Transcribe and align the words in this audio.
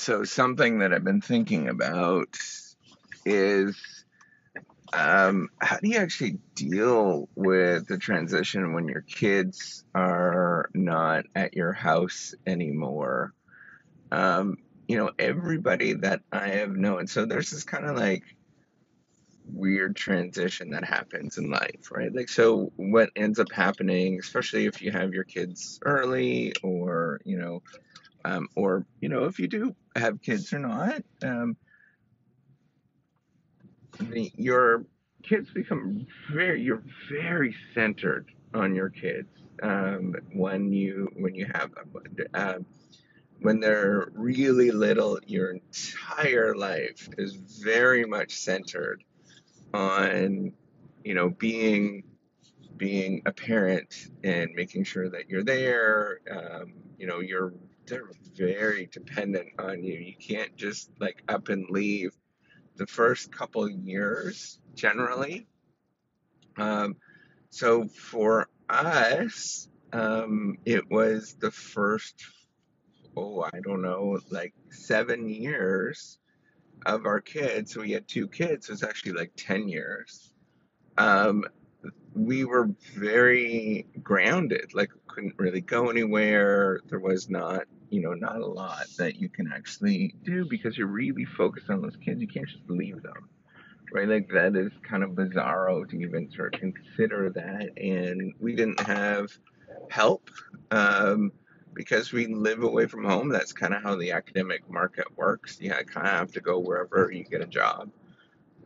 so 0.00 0.24
something 0.24 0.78
that 0.78 0.92
I've 0.92 1.04
been 1.04 1.20
thinking 1.20 1.68
about 1.68 2.36
is 3.26 3.76
um, 4.92 5.50
how 5.60 5.76
do 5.76 5.88
you 5.88 5.98
actually 5.98 6.38
deal 6.54 7.28
with 7.36 7.86
the 7.86 7.98
transition 7.98 8.72
when 8.72 8.88
your 8.88 9.02
kids 9.02 9.84
are 9.94 10.70
not 10.74 11.26
at 11.36 11.54
your 11.54 11.72
house 11.72 12.34
anymore? 12.46 13.34
Um, 14.10 14.56
you 14.88 14.96
know, 14.96 15.10
everybody 15.18 15.92
that 15.92 16.22
I 16.32 16.48
have 16.48 16.72
known, 16.72 17.06
so 17.06 17.26
there's 17.26 17.50
this 17.50 17.64
kind 17.64 17.84
of 17.84 17.96
like 17.96 18.24
weird 19.52 19.94
transition 19.96 20.70
that 20.70 20.84
happens 20.84 21.36
in 21.36 21.50
life, 21.50 21.90
right? 21.92 22.12
Like, 22.12 22.28
so 22.28 22.72
what 22.76 23.10
ends 23.14 23.38
up 23.38 23.52
happening, 23.52 24.18
especially 24.18 24.66
if 24.66 24.80
you 24.80 24.92
have 24.92 25.12
your 25.12 25.24
kids 25.24 25.78
early 25.84 26.54
or, 26.62 27.20
you 27.24 27.38
know, 27.38 27.62
um, 28.24 28.48
or, 28.54 28.86
you 29.00 29.08
know, 29.08 29.24
if 29.24 29.38
you 29.38 29.48
do 29.48 29.74
have 29.96 30.20
kids 30.22 30.52
or 30.52 30.58
not, 30.58 31.02
um, 31.22 31.56
the, 33.98 34.30
your 34.36 34.84
kids 35.22 35.50
become 35.50 36.06
very, 36.32 36.62
you're 36.62 36.82
very 37.10 37.54
centered 37.74 38.30
on 38.54 38.74
your 38.74 38.88
kids 38.88 39.28
um, 39.62 40.14
when 40.32 40.72
you 40.72 41.08
when 41.16 41.34
you 41.34 41.46
have 41.52 41.70
them. 41.74 42.16
Uh, 42.34 42.54
when 43.40 43.58
they're 43.60 44.10
really 44.14 44.70
little, 44.70 45.18
your 45.26 45.52
entire 45.52 46.54
life 46.54 47.08
is 47.16 47.34
very 47.34 48.04
much 48.04 48.34
centered 48.34 49.02
on, 49.72 50.52
you 51.04 51.14
know, 51.14 51.30
being 51.30 52.02
being 52.76 53.22
a 53.26 53.32
parent 53.32 54.08
and 54.24 54.50
making 54.54 54.84
sure 54.84 55.08
that 55.10 55.28
you're 55.28 55.44
there. 55.44 56.20
Um, 56.30 56.72
you 57.00 57.06
know, 57.06 57.20
you're 57.20 57.54
they're 57.86 58.10
very 58.36 58.86
dependent 58.92 59.48
on 59.58 59.82
you. 59.82 59.94
You 59.94 60.14
can't 60.20 60.54
just 60.54 60.90
like 61.00 61.22
up 61.28 61.48
and 61.48 61.68
leave 61.70 62.12
the 62.76 62.86
first 62.86 63.32
couple 63.32 63.68
years 63.68 64.58
generally. 64.74 65.46
Um, 66.58 66.96
so 67.48 67.88
for 67.88 68.48
us, 68.68 69.68
um, 69.94 70.58
it 70.66 70.90
was 70.90 71.36
the 71.40 71.50
first, 71.50 72.22
oh, 73.16 73.46
I 73.50 73.60
don't 73.60 73.82
know, 73.82 74.20
like 74.30 74.52
seven 74.68 75.26
years 75.26 76.18
of 76.84 77.06
our 77.06 77.20
kids. 77.20 77.72
So 77.72 77.80
we 77.80 77.92
had 77.92 78.06
two 78.06 78.28
kids. 78.28 78.66
so 78.66 78.74
it's 78.74 78.84
actually 78.84 79.12
like 79.12 79.32
10 79.36 79.68
years. 79.68 80.32
Um, 80.98 81.44
we 82.14 82.44
were 82.44 82.70
very 82.94 83.86
grounded, 84.02 84.74
like 84.74 84.90
couldn't 85.06 85.34
really 85.38 85.60
go 85.60 85.90
anywhere. 85.90 86.80
There 86.88 87.00
was 87.00 87.28
not, 87.28 87.64
you 87.90 88.00
know, 88.00 88.14
not 88.14 88.40
a 88.40 88.46
lot 88.46 88.86
that 88.98 89.16
you 89.16 89.28
can 89.28 89.52
actually 89.52 90.14
do 90.24 90.44
because 90.44 90.76
you're 90.76 90.86
really 90.86 91.24
focused 91.24 91.70
on 91.70 91.82
those 91.82 91.96
kids. 91.96 92.20
You 92.20 92.28
can't 92.28 92.48
just 92.48 92.68
leave 92.68 93.02
them, 93.02 93.28
right? 93.92 94.08
Like 94.08 94.28
that 94.32 94.56
is 94.56 94.72
kind 94.82 95.02
of 95.02 95.10
bizarro 95.10 95.88
to 95.88 96.00
even 96.00 96.30
sort 96.32 96.54
of 96.54 96.60
consider 96.60 97.30
that. 97.30 97.70
And 97.78 98.34
we 98.40 98.54
didn't 98.54 98.80
have 98.80 99.30
help 99.88 100.30
um, 100.70 101.32
because 101.74 102.12
we 102.12 102.26
live 102.26 102.62
away 102.62 102.86
from 102.86 103.04
home. 103.04 103.28
That's 103.28 103.52
kind 103.52 103.74
of 103.74 103.82
how 103.82 103.96
the 103.96 104.12
academic 104.12 104.68
market 104.68 105.06
works. 105.16 105.58
You 105.60 105.70
kind 105.70 106.06
of 106.06 106.12
have 106.12 106.32
to 106.32 106.40
go 106.40 106.58
wherever 106.58 107.10
you 107.12 107.24
get 107.24 107.40
a 107.40 107.46
job. 107.46 107.90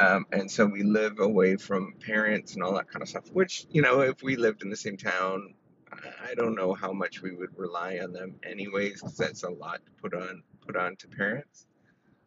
Um, 0.00 0.26
and 0.32 0.50
so 0.50 0.64
we 0.64 0.82
live 0.84 1.18
away 1.18 1.56
from 1.56 1.94
parents 2.04 2.54
and 2.54 2.62
all 2.62 2.74
that 2.74 2.88
kind 2.88 3.02
of 3.02 3.08
stuff, 3.08 3.32
which, 3.32 3.66
you 3.70 3.82
know, 3.82 4.00
if 4.00 4.22
we 4.22 4.36
lived 4.36 4.62
in 4.62 4.70
the 4.70 4.76
same 4.76 4.96
town, 4.96 5.54
I 5.92 6.34
don't 6.34 6.54
know 6.54 6.74
how 6.74 6.92
much 6.92 7.22
we 7.22 7.32
would 7.34 7.56
rely 7.56 7.98
on 7.98 8.12
them 8.12 8.36
anyways, 8.42 9.00
because 9.00 9.16
that's 9.16 9.42
a 9.42 9.50
lot 9.50 9.80
to 9.84 9.90
put 10.00 10.14
on 10.14 10.42
put 10.64 10.76
on 10.76 10.96
to 10.96 11.08
parents 11.08 11.66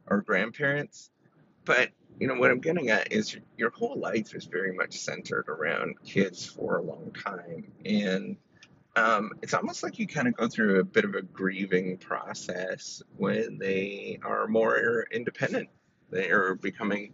or 0.08 0.22
grandparents. 0.22 1.12
But 1.64 1.90
you 2.20 2.28
know 2.28 2.36
what 2.36 2.52
I'm 2.52 2.60
getting 2.60 2.90
at 2.90 3.14
is 3.14 3.38
your, 3.58 3.70
whole 3.70 3.98
life 3.98 4.36
is 4.36 4.46
very 4.46 4.74
much 4.74 4.98
centered 4.98 5.48
around 5.48 5.96
kids 6.04 6.46
for 6.46 6.78
a 6.78 6.82
long 6.82 7.12
time, 7.24 7.72
and 7.86 8.36
um, 8.96 9.32
it's 9.42 9.54
almost 9.54 9.84
like 9.84 10.00
you 10.00 10.08
kind 10.08 10.28
of 10.28 10.36
go 10.36 10.48
through 10.50 10.80
a 10.80 10.84
bit 10.84 11.06
of 11.06 11.16
a 11.16 11.22
grieving 11.22 11.98
process 11.98 13.02
when 13.16 13.58
they 13.58 14.20
are 14.24 14.48
more 14.48 15.08
independent. 15.12 15.70
They 16.10 16.30
are 16.30 16.56
becoming 16.56 17.14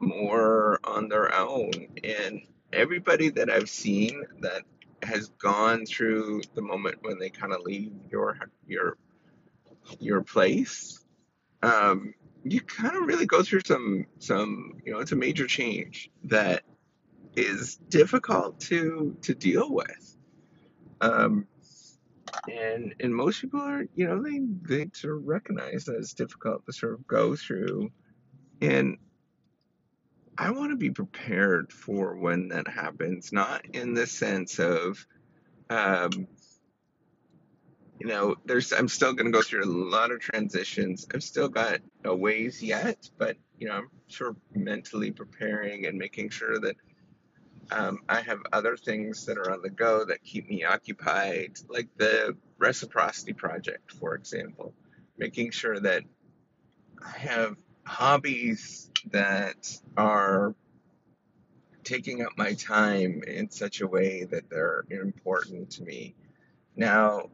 more 0.00 0.80
on 0.84 1.08
their 1.08 1.34
own. 1.34 1.72
And 2.02 2.42
everybody 2.72 3.30
that 3.30 3.50
I've 3.50 3.68
seen 3.68 4.24
that 4.40 4.62
has 5.02 5.28
gone 5.38 5.86
through 5.86 6.42
the 6.54 6.62
moment 6.62 6.98
when 7.02 7.18
they 7.18 7.30
kind 7.30 7.52
of 7.52 7.62
leave 7.62 7.92
your 8.10 8.38
your 8.66 8.96
your 9.98 10.22
place, 10.22 11.04
um, 11.62 12.14
you 12.44 12.60
kind 12.60 12.96
of 12.96 13.06
really 13.06 13.26
go 13.26 13.42
through 13.42 13.62
some 13.64 14.06
some 14.18 14.80
you 14.84 14.92
know 14.92 15.00
it's 15.00 15.12
a 15.12 15.16
major 15.16 15.46
change 15.46 16.10
that 16.24 16.62
is 17.36 17.76
difficult 17.88 18.60
to 18.60 19.16
to 19.22 19.34
deal 19.34 19.72
with. 19.72 20.16
Um, 21.00 21.46
and 22.50 22.94
and 23.00 23.14
most 23.14 23.40
people 23.40 23.60
are 23.60 23.86
you 23.94 24.06
know 24.06 24.22
they 24.22 24.40
they 24.62 24.90
sort 24.92 25.16
of 25.16 25.26
recognize 25.26 25.84
that 25.84 25.96
it's 25.96 26.14
difficult 26.14 26.64
to 26.66 26.72
sort 26.72 26.94
of 26.94 27.06
go 27.06 27.36
through 27.36 27.90
and 28.60 28.98
I 30.40 30.52
want 30.52 30.70
to 30.70 30.76
be 30.76 30.88
prepared 30.88 31.70
for 31.70 32.16
when 32.16 32.48
that 32.48 32.66
happens, 32.66 33.30
not 33.30 33.62
in 33.74 33.92
the 33.92 34.06
sense 34.06 34.58
of, 34.58 35.06
um, 35.68 36.26
you 37.98 38.06
know, 38.06 38.36
there's 38.46 38.72
I'm 38.72 38.88
still 38.88 39.12
going 39.12 39.26
to 39.26 39.38
go 39.38 39.42
through 39.42 39.64
a 39.64 39.66
lot 39.66 40.10
of 40.10 40.20
transitions. 40.20 41.06
I've 41.12 41.22
still 41.22 41.50
got 41.50 41.80
a 42.06 42.16
ways 42.16 42.62
yet, 42.62 43.06
but 43.18 43.36
you 43.58 43.68
know, 43.68 43.74
I'm 43.74 43.90
sort 44.08 44.30
of 44.30 44.36
mentally 44.54 45.10
preparing 45.10 45.84
and 45.84 45.98
making 45.98 46.30
sure 46.30 46.58
that 46.58 46.76
um, 47.70 47.98
I 48.08 48.22
have 48.22 48.38
other 48.50 48.78
things 48.78 49.26
that 49.26 49.36
are 49.36 49.52
on 49.52 49.60
the 49.60 49.68
go 49.68 50.06
that 50.06 50.24
keep 50.24 50.48
me 50.48 50.64
occupied, 50.64 51.58
like 51.68 51.90
the 51.98 52.34
reciprocity 52.56 53.34
project, 53.34 53.92
for 53.92 54.14
example, 54.14 54.72
making 55.18 55.50
sure 55.50 55.78
that 55.78 56.02
I 57.04 57.18
have 57.18 57.56
hobbies 57.84 58.90
that 59.10 59.78
are 59.96 60.54
taking 61.84 62.22
up 62.22 62.32
my 62.36 62.52
time 62.54 63.22
in 63.26 63.50
such 63.50 63.80
a 63.80 63.86
way 63.86 64.24
that 64.24 64.48
they're 64.50 64.84
important 64.90 65.70
to 65.70 65.82
me. 65.82 66.14
Now, 66.76 67.30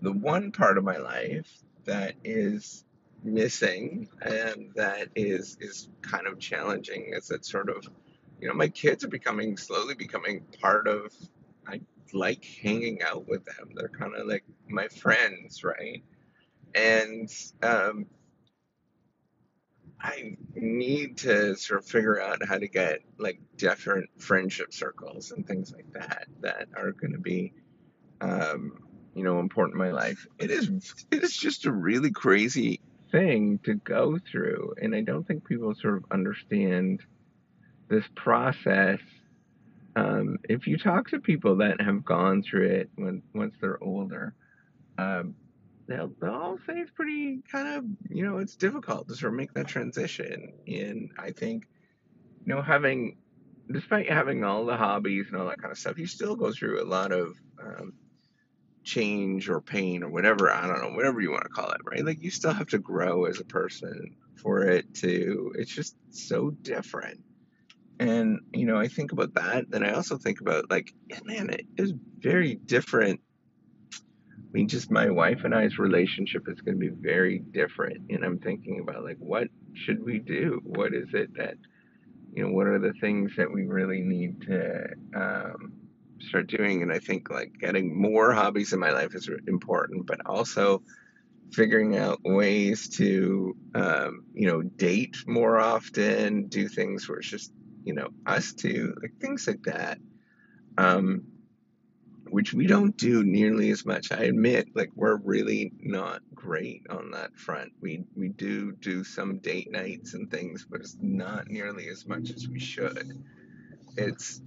the 0.00 0.12
one 0.12 0.52
part 0.52 0.78
of 0.78 0.84
my 0.84 0.96
life 0.96 1.50
that 1.84 2.14
is 2.24 2.84
missing 3.22 4.08
and 4.20 4.72
that 4.74 5.08
is 5.14 5.56
is 5.60 5.88
kind 6.00 6.26
of 6.26 6.40
challenging 6.40 7.12
is 7.14 7.28
that 7.28 7.44
sort 7.44 7.68
of 7.70 7.88
you 8.40 8.48
know 8.48 8.54
my 8.54 8.66
kids 8.66 9.04
are 9.04 9.08
becoming 9.08 9.56
slowly 9.56 9.94
becoming 9.94 10.44
part 10.60 10.88
of 10.88 11.12
I 11.66 11.80
like 12.12 12.44
hanging 12.44 13.02
out 13.02 13.28
with 13.28 13.44
them. 13.44 13.70
They're 13.74 13.88
kind 13.88 14.14
of 14.14 14.26
like 14.26 14.44
my 14.68 14.88
friends, 14.88 15.64
right? 15.64 16.02
And 16.74 17.32
um, 17.62 18.06
I 20.02 20.36
need 20.54 21.18
to 21.18 21.54
sort 21.56 21.80
of 21.80 21.86
figure 21.88 22.20
out 22.20 22.44
how 22.46 22.58
to 22.58 22.66
get 22.66 23.00
like 23.18 23.40
different 23.56 24.10
friendship 24.18 24.72
circles 24.72 25.30
and 25.30 25.46
things 25.46 25.72
like 25.72 25.92
that 25.92 26.26
that 26.40 26.68
are 26.76 26.92
going 26.92 27.12
to 27.12 27.20
be, 27.20 27.52
um, 28.20 28.82
you 29.14 29.22
know, 29.22 29.38
important 29.38 29.74
in 29.74 29.78
my 29.78 29.92
life. 29.92 30.26
It 30.38 30.50
is 30.50 30.68
it 31.10 31.22
is 31.22 31.36
just 31.36 31.66
a 31.66 31.72
really 31.72 32.10
crazy 32.10 32.80
thing 33.12 33.60
to 33.64 33.74
go 33.74 34.18
through, 34.18 34.74
and 34.82 34.94
I 34.94 35.02
don't 35.02 35.26
think 35.26 35.46
people 35.46 35.74
sort 35.74 35.98
of 35.98 36.04
understand 36.10 37.02
this 37.88 38.04
process. 38.16 38.98
Um, 39.94 40.38
if 40.48 40.66
you 40.66 40.78
talk 40.78 41.10
to 41.10 41.20
people 41.20 41.58
that 41.58 41.80
have 41.80 42.04
gone 42.04 42.42
through 42.42 42.68
it 42.68 42.90
when 42.96 43.22
once 43.34 43.54
they're 43.60 43.82
older, 43.82 44.34
um, 44.98 45.34
they'll, 45.86 46.12
they'll 46.20 46.30
all 46.30 46.58
say 46.66 46.74
it's 46.74 46.90
pretty 46.90 47.40
kind 47.50 47.68
of, 47.68 47.84
you 48.08 48.24
know, 48.24 48.38
it's 48.38 48.56
difficult 48.56 49.08
to 49.08 49.14
sort 49.14 49.32
of 49.32 49.36
make 49.36 49.52
that 49.54 49.68
transition. 49.68 50.52
And 50.66 51.10
I 51.18 51.30
think, 51.30 51.66
you 52.44 52.54
know, 52.54 52.62
having, 52.62 53.18
despite 53.70 54.10
having 54.10 54.44
all 54.44 54.64
the 54.64 54.76
hobbies 54.76 55.26
and 55.28 55.40
all 55.40 55.48
that 55.48 55.60
kind 55.60 55.72
of 55.72 55.78
stuff, 55.78 55.98
you 55.98 56.06
still 56.06 56.36
go 56.36 56.52
through 56.52 56.82
a 56.82 56.86
lot 56.86 57.12
of 57.12 57.36
um, 57.62 57.94
change 58.84 59.48
or 59.48 59.60
pain 59.60 60.02
or 60.02 60.10
whatever, 60.10 60.50
I 60.50 60.66
don't 60.66 60.82
know, 60.82 60.96
whatever 60.96 61.20
you 61.20 61.30
want 61.30 61.44
to 61.44 61.48
call 61.48 61.70
it, 61.70 61.80
right? 61.84 62.04
Like 62.04 62.22
you 62.22 62.30
still 62.30 62.52
have 62.52 62.68
to 62.68 62.78
grow 62.78 63.26
as 63.26 63.40
a 63.40 63.44
person 63.44 64.16
for 64.36 64.64
it 64.64 64.94
to, 64.96 65.52
it's 65.56 65.74
just 65.74 65.96
so 66.10 66.50
different. 66.50 67.20
And, 68.00 68.40
you 68.52 68.66
know, 68.66 68.76
I 68.76 68.88
think 68.88 69.12
about 69.12 69.34
that. 69.34 69.70
Then 69.70 69.84
I 69.84 69.92
also 69.92 70.16
think 70.18 70.40
about 70.40 70.70
like, 70.70 70.92
man, 71.24 71.50
it 71.50 71.66
is 71.76 71.92
very 72.18 72.56
different 72.56 73.20
Mean, 74.52 74.68
just 74.68 74.90
my 74.90 75.08
wife 75.08 75.44
and 75.44 75.54
I's 75.54 75.78
relationship 75.78 76.46
is 76.46 76.60
going 76.60 76.78
to 76.78 76.90
be 76.90 76.94
very 76.94 77.38
different. 77.38 78.10
And 78.10 78.22
I'm 78.22 78.38
thinking 78.38 78.80
about, 78.80 79.02
like, 79.02 79.16
what 79.18 79.48
should 79.72 80.04
we 80.04 80.18
do? 80.18 80.60
What 80.62 80.92
is 80.92 81.08
it 81.14 81.34
that, 81.38 81.54
you 82.34 82.44
know, 82.44 82.52
what 82.52 82.66
are 82.66 82.78
the 82.78 82.92
things 83.00 83.32
that 83.38 83.50
we 83.50 83.64
really 83.64 84.02
need 84.02 84.42
to 84.42 84.88
um, 85.14 85.72
start 86.20 86.48
doing? 86.48 86.82
And 86.82 86.92
I 86.92 86.98
think, 86.98 87.30
like, 87.30 87.52
getting 87.58 87.98
more 87.98 88.34
hobbies 88.34 88.74
in 88.74 88.78
my 88.78 88.90
life 88.90 89.14
is 89.14 89.30
important, 89.48 90.06
but 90.06 90.20
also 90.26 90.82
figuring 91.52 91.96
out 91.96 92.20
ways 92.22 92.90
to, 92.90 93.56
um, 93.74 94.24
you 94.34 94.48
know, 94.48 94.60
date 94.60 95.16
more 95.26 95.58
often, 95.58 96.48
do 96.48 96.68
things 96.68 97.08
where 97.08 97.18
it's 97.18 97.28
just, 97.28 97.52
you 97.84 97.94
know, 97.94 98.08
us 98.26 98.52
two, 98.52 98.94
like 99.00 99.12
things 99.18 99.46
like 99.46 99.62
that. 99.62 99.98
Um, 100.76 101.22
which 102.32 102.54
we 102.54 102.66
don't 102.66 102.96
do 102.96 103.22
nearly 103.22 103.70
as 103.70 103.84
much. 103.84 104.10
I 104.10 104.22
admit, 104.24 104.68
like 104.74 104.88
we're 104.94 105.16
really 105.16 105.70
not 105.80 106.22
great 106.34 106.86
on 106.88 107.10
that 107.10 107.36
front. 107.36 107.72
We 107.78 108.04
we 108.16 108.30
do 108.30 108.72
do 108.72 109.04
some 109.04 109.36
date 109.36 109.70
nights 109.70 110.14
and 110.14 110.30
things, 110.30 110.66
but 110.68 110.80
it's 110.80 110.96
not 110.98 111.48
nearly 111.48 111.88
as 111.88 112.06
much 112.06 112.30
as 112.30 112.48
we 112.48 112.58
should. 112.58 113.22
It's 113.98 114.40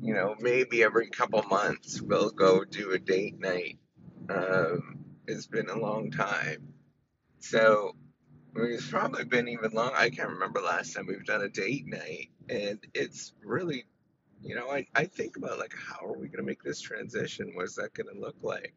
you 0.00 0.14
know 0.14 0.36
maybe 0.38 0.84
every 0.84 1.10
couple 1.10 1.42
months 1.42 2.00
we'll 2.00 2.30
go 2.30 2.64
do 2.64 2.92
a 2.92 2.98
date 3.00 3.40
night. 3.40 3.80
Um, 4.30 5.04
it's 5.26 5.48
been 5.48 5.68
a 5.68 5.76
long 5.76 6.12
time, 6.12 6.74
so 7.40 7.96
it's 8.54 8.88
probably 8.88 9.24
been 9.24 9.48
even 9.48 9.72
long. 9.72 9.90
I 9.96 10.10
can't 10.10 10.30
remember 10.30 10.60
last 10.60 10.94
time 10.94 11.06
we've 11.08 11.24
done 11.24 11.42
a 11.42 11.48
date 11.48 11.88
night, 11.88 12.30
and 12.48 12.78
it's 12.94 13.32
really 13.42 13.84
you 14.42 14.54
know, 14.54 14.70
I, 14.70 14.86
I 14.94 15.04
think 15.04 15.36
about 15.36 15.58
like 15.58 15.74
how 15.74 16.06
are 16.06 16.16
we 16.16 16.28
going 16.28 16.38
to 16.38 16.42
make 16.42 16.62
this 16.62 16.80
transition? 16.80 17.52
What's 17.54 17.76
that 17.76 17.94
going 17.94 18.14
to 18.14 18.20
look 18.20 18.36
like? 18.42 18.74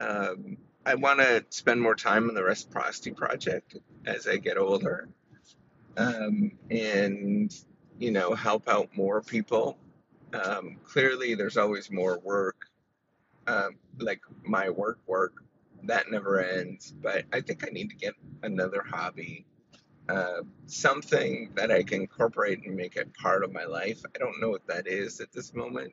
Um, 0.00 0.58
I 0.84 0.94
want 0.94 1.20
to 1.20 1.44
spend 1.50 1.80
more 1.80 1.96
time 1.96 2.28
on 2.28 2.34
the 2.34 2.44
reciprocity 2.44 3.10
project 3.10 3.76
as 4.06 4.26
I 4.26 4.36
get 4.36 4.58
older, 4.58 5.08
um, 5.96 6.52
and 6.70 7.54
you 7.98 8.10
know, 8.10 8.34
help 8.34 8.68
out 8.68 8.96
more 8.96 9.22
people. 9.22 9.78
Um, 10.32 10.76
clearly, 10.84 11.34
there's 11.34 11.56
always 11.56 11.90
more 11.90 12.18
work, 12.18 12.66
um, 13.46 13.76
like 13.98 14.20
my 14.44 14.70
work 14.70 14.98
work 15.06 15.42
that 15.84 16.10
never 16.10 16.40
ends. 16.40 16.92
But 16.92 17.24
I 17.32 17.40
think 17.40 17.66
I 17.66 17.70
need 17.70 17.90
to 17.90 17.96
get 17.96 18.14
another 18.42 18.82
hobby 18.88 19.46
uh, 20.08 20.42
something 20.66 21.50
that 21.54 21.70
I 21.70 21.82
can 21.82 22.02
incorporate 22.02 22.64
and 22.64 22.76
make 22.76 22.96
it 22.96 23.12
part 23.14 23.42
of 23.42 23.52
my 23.52 23.64
life. 23.64 24.02
I 24.14 24.18
don't 24.18 24.40
know 24.40 24.50
what 24.50 24.66
that 24.68 24.86
is 24.86 25.20
at 25.20 25.32
this 25.32 25.52
moment 25.52 25.92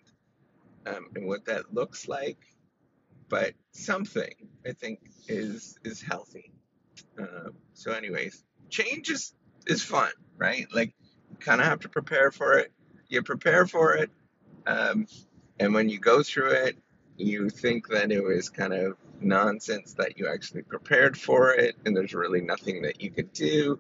um, 0.86 1.08
and 1.16 1.26
what 1.26 1.46
that 1.46 1.74
looks 1.74 2.08
like, 2.08 2.38
but 3.30 3.54
something 3.72 4.34
I 4.68 4.74
think 4.74 5.00
is 5.28 5.78
is 5.84 6.02
healthy. 6.02 6.52
Uh, 7.20 7.50
so, 7.74 7.92
anyways, 7.92 8.44
change 8.70 9.10
is 9.10 9.34
is 9.66 9.84
fun, 9.84 10.12
right? 10.38 10.68
Like, 10.74 10.94
you 11.32 11.38
kind 11.38 11.62
of 11.62 11.68
have 11.68 11.80
to 11.82 11.90
prepare 11.90 12.32
for 12.32 12.60
it. 12.60 12.72
You 13.08 13.24
prepare 13.24 13.66
for 13.66 13.96
it, 13.96 14.12
um, 14.68 15.08
and 15.60 15.74
when 15.74 15.90
you 15.90 16.00
go 16.00 16.22
through 16.22 16.52
it, 16.52 16.78
you 17.18 17.50
think 17.50 17.88
that 17.88 18.12
it 18.12 18.24
was 18.24 18.50
kind 18.50 18.74
of 18.74 18.98
nonsense 19.20 19.94
that 19.94 20.18
you 20.18 20.28
actually 20.28 20.64
prepared 20.64 21.18
for 21.18 21.54
it, 21.54 21.76
and 21.86 21.96
there's 21.98 22.14
really 22.14 22.42
nothing 22.42 22.84
that 22.84 23.02
you 23.02 23.10
could 23.10 23.34
do 23.34 23.80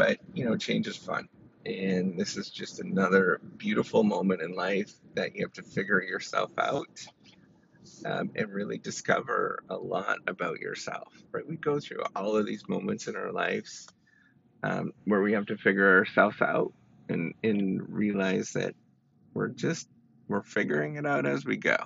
but, 0.00 0.18
you 0.32 0.46
know, 0.46 0.56
change 0.56 0.86
is 0.86 0.96
fun. 0.96 1.28
And 1.66 2.18
this 2.18 2.38
is 2.38 2.48
just 2.48 2.80
another 2.80 3.38
beautiful 3.58 4.02
moment 4.02 4.40
in 4.40 4.54
life 4.54 4.90
that 5.14 5.36
you 5.36 5.44
have 5.44 5.52
to 5.52 5.62
figure 5.62 6.00
yourself 6.00 6.50
out 6.58 7.06
um, 8.06 8.30
and 8.34 8.48
really 8.48 8.78
discover 8.78 9.62
a 9.68 9.76
lot 9.76 10.16
about 10.26 10.58
yourself, 10.58 11.12
right? 11.32 11.46
We 11.46 11.56
go 11.56 11.78
through 11.80 12.02
all 12.16 12.34
of 12.34 12.46
these 12.46 12.66
moments 12.66 13.08
in 13.08 13.16
our 13.16 13.30
lives 13.30 13.88
um, 14.62 14.94
where 15.04 15.20
we 15.20 15.34
have 15.34 15.44
to 15.46 15.58
figure 15.58 15.98
ourselves 15.98 16.40
out 16.40 16.72
and, 17.10 17.34
and 17.44 17.82
realize 17.86 18.52
that 18.52 18.74
we're 19.34 19.48
just, 19.48 19.86
we're 20.28 20.42
figuring 20.42 20.96
it 20.96 21.04
out 21.04 21.26
as 21.26 21.44
we 21.44 21.58
go, 21.58 21.76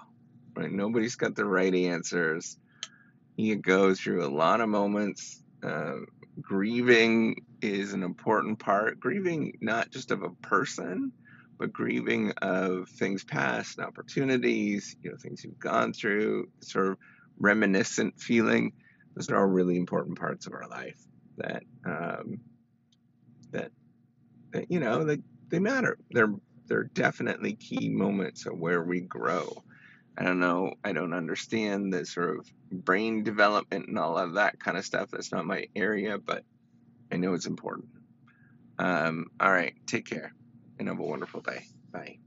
right? 0.55 0.71
Nobody's 0.71 1.17
got 1.17 1.35
the 1.35 1.47
right 1.47 1.75
answers. 1.75 2.59
You 3.35 3.57
go 3.57 3.93
through 3.93 4.25
a 4.25 4.31
lot 4.31 4.61
of 4.61 4.69
moments 4.69 5.43
um, 5.65 6.07
grieving 6.41 7.45
is 7.65 7.93
an 7.93 8.03
important 8.03 8.59
part. 8.59 9.01
Grieving 9.01 9.59
not 9.61 9.91
just 9.91 10.11
of 10.11 10.23
a 10.23 10.31
person, 10.31 11.13
but 11.59 11.73
grieving 11.73 12.33
of 12.43 12.89
things 12.89 13.25
past 13.25 13.79
and 13.79 13.87
opportunities, 13.87 14.97
you 15.03 15.11
know, 15.11 15.17
things 15.17 15.45
you've 15.45 15.59
gone 15.59 15.93
through, 15.93 16.49
sort 16.61 16.89
of 16.89 16.99
reminiscent 17.39 18.21
feeling. 18.21 18.73
Those 19.15 19.31
are 19.31 19.39
all 19.39 19.47
really 19.47 19.77
important 19.77 20.19
parts 20.19 20.47
of 20.47 20.53
our 20.53 20.69
life 20.69 21.01
that 21.39 21.63
um, 21.87 22.41
that 23.51 23.71
that 24.53 24.71
you 24.71 24.81
know 24.81 25.05
they, 25.05 25.19
they 25.49 25.59
matter. 25.59 25.99
They're 26.11 26.35
they're 26.67 26.85
definitely 26.85 27.55
key 27.55 27.89
moments 27.89 28.47
of 28.47 28.59
where 28.59 28.83
we 28.83 29.01
grow. 29.01 29.63
I 30.17 30.25
don't 30.25 30.41
know. 30.41 30.75
I 30.85 30.93
don't 30.93 31.13
understand 31.13 31.93
the 31.93 32.07
sort 32.07 32.39
of 32.39 32.51
brain 32.71 33.25
development 33.25 33.89
and 33.89 33.99
all 33.99 34.17
of 34.17 34.35
that 34.35 34.61
kind 34.61 34.77
of 34.77 34.85
stuff. 34.85 35.11
That's 35.11 35.33
not 35.33 35.45
my 35.45 35.67
area, 35.75 36.19
but 36.19 36.45
I 37.13 37.17
know 37.17 37.35
it's 37.35 37.47
important. 37.47 37.89
Um, 38.79 39.27
all 39.41 39.53
right. 39.53 39.75
Take 39.87 40.07
care 40.07 40.35
and 40.79 40.89
have 40.89 40.99
a 40.99 41.03
wonderful 41.03 41.41
day. 41.41 41.65
Bye. 41.93 42.19